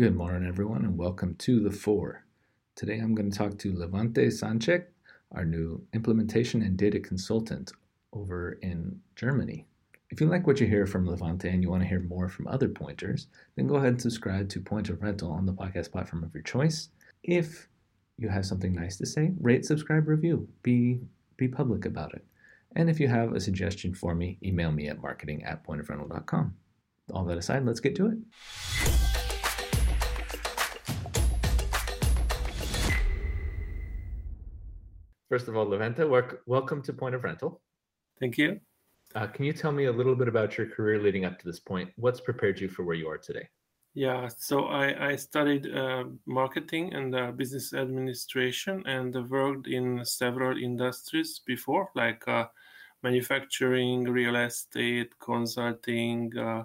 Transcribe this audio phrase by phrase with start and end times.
[0.00, 2.24] Good morning, everyone, and welcome to The Four.
[2.74, 4.86] Today I'm going to talk to Levente Szancsik,
[5.32, 7.70] our new implementation and data consultant
[8.14, 9.66] over in Germany.
[10.08, 12.48] If you like what you hear from Levente and you want to hear more from
[12.48, 13.26] other pointers,
[13.56, 16.44] then go ahead and subscribe to Point of Rental on the podcast platform of your
[16.44, 16.88] choice.
[17.22, 17.68] If
[18.16, 20.48] you have something nice to say, rate, subscribe, review.
[20.62, 21.02] Be
[21.36, 22.24] be public about it.
[22.74, 26.54] And if you have a suggestion for me, email me at marketing at pointofrental.com.
[27.12, 29.09] All that aside, let's get to it.
[35.30, 36.04] First of all, Levente,
[36.46, 37.60] welcome to Point of Rental.
[38.18, 38.58] Thank you.
[39.14, 41.60] Uh, can you tell me a little bit about your career leading up to this
[41.60, 41.88] point?
[41.94, 43.48] What's prepared you for where you are today?
[43.94, 50.58] Yeah, so I, I studied uh, marketing and uh, business administration and worked in several
[50.58, 52.46] industries before, like uh,
[53.04, 56.64] manufacturing, real estate, consulting, uh,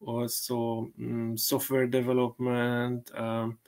[0.00, 3.58] also um, software development, um,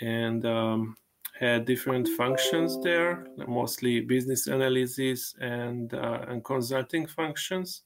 [0.00, 0.96] and um,
[1.38, 7.82] had different functions there, mostly business analysis and uh, and consulting functions,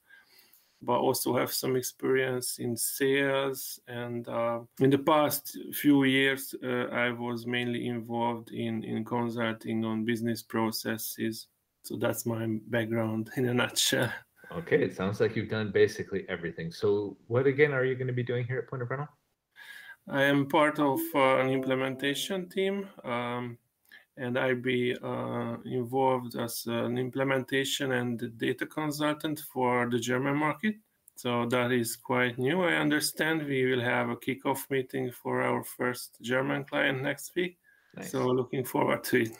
[0.80, 3.78] but also have some experience in sales.
[3.88, 9.84] And uh, in the past few years, uh, I was mainly involved in in consulting
[9.84, 11.48] on business processes.
[11.84, 14.12] So that's my background in a nutshell.
[14.56, 16.70] Okay, it sounds like you've done basically everything.
[16.70, 19.08] So, what again are you going to be doing here at Point of Rental?
[20.08, 23.56] I am part of uh, an implementation team, um,
[24.16, 30.74] and I'll be uh, involved as an implementation and data consultant for the German market.
[31.14, 32.62] So that is quite new.
[32.62, 37.58] I understand we will have a kickoff meeting for our first German client next week.
[37.94, 38.10] Nice.
[38.10, 39.32] So looking forward to it.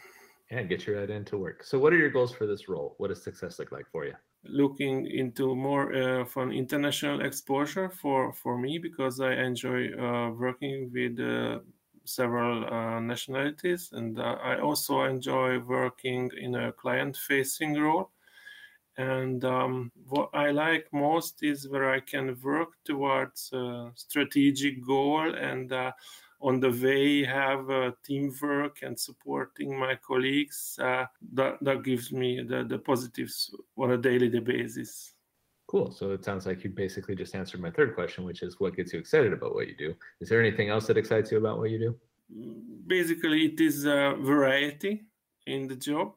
[0.53, 1.65] Yeah, get your head into work.
[1.65, 2.95] So, what are your goals for this role?
[2.99, 4.15] What does success look like for you?
[4.45, 11.21] looking into more uh, international exposure for, for me because I enjoy uh, working with
[11.21, 11.61] uh,
[12.05, 18.11] several uh, nationalities and uh, I also enjoy working in a client facing role.
[18.99, 25.35] And um, what I like most is where I can work towards a strategic goal
[25.35, 25.93] and uh,
[26.43, 32.43] on the way have uh, teamwork and supporting my colleagues uh, that, that gives me
[32.43, 35.15] the, the positives on a daily basis.
[35.69, 35.93] Cool.
[35.93, 38.93] So it sounds like you basically just answered my third question which is what gets
[38.93, 39.95] you excited about what you do?
[40.21, 41.97] Is there anything else that excites you about what you do?
[42.87, 45.05] Basically it is a variety
[45.47, 46.13] in the job.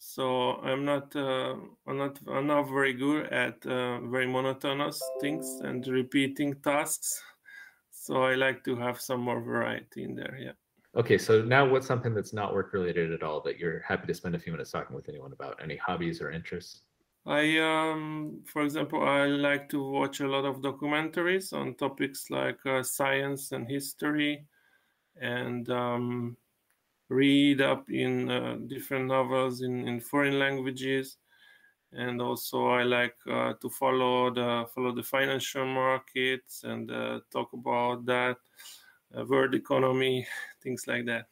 [0.00, 1.56] So i'm not uh,
[1.88, 7.20] i'm not i'm not very good at uh, very monotonous things and repeating tasks
[8.08, 10.38] so I like to have some more variety in there.
[10.40, 10.52] Yeah.
[10.96, 14.14] Okay, so now what's something that's not work related at all that you're happy to
[14.14, 15.60] spend a few minutes talking with anyone about?
[15.62, 16.84] Any hobbies or interests?
[17.26, 22.64] I, um, for example, I like to watch a lot of documentaries on topics like
[22.64, 24.46] uh, science and history,
[25.20, 26.38] and um,
[27.10, 31.18] read up in uh, different novels in, in foreign languages
[31.92, 37.52] and also I like uh, to follow the follow the financial markets and uh, talk
[37.52, 38.36] about that
[39.16, 40.26] uh, world economy,
[40.62, 41.26] things like that.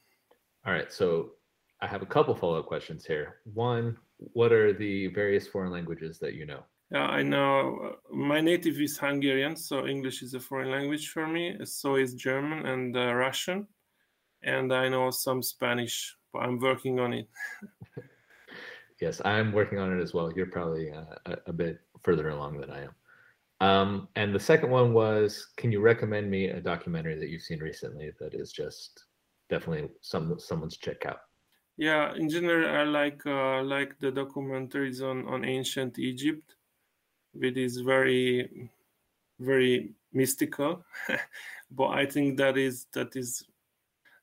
[0.66, 1.32] All right, so
[1.80, 3.36] I have a couple follow up questions here.
[3.54, 3.96] One,
[4.32, 6.62] what are the various foreign languages that you know?
[6.90, 7.98] Yeah, I know.
[8.10, 11.56] Uh, my native is Hungarian, so English is a foreign language for me.
[11.64, 13.66] So is German and uh, Russian,
[14.42, 17.28] and I know some Spanish, but I'm working on it.
[19.00, 20.32] yes, I'm working on it as well.
[20.32, 22.94] You're probably uh, a, a, bit further along than I am.
[23.60, 27.60] Um, and the second one was, can you recommend me a documentary that you've seen
[27.60, 29.04] recently that is just
[29.48, 31.20] definitely some someone's check out?
[31.78, 36.56] Yeah, in general, I like uh, like the documentaries on on ancient Egypt,
[37.32, 38.70] which is very
[39.40, 40.84] very mystical,
[41.70, 43.44] but I think that is that is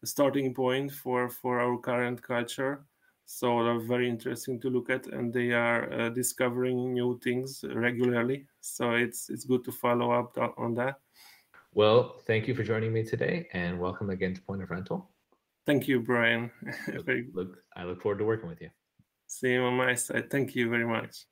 [0.02, 2.86] a starting point for for our current culture
[3.26, 8.48] so they're very interesting to look at and they are uh, discovering new things regularly.
[8.62, 10.96] So it's it's good to follow up on that.
[11.74, 15.10] Well thank you for joining me today and welcome again to point of rental.
[15.66, 16.52] Thank you brian.
[16.94, 18.70] Look, look, i look forward to working with you.
[19.28, 20.30] Same on my side.
[20.30, 21.26] Thank you very much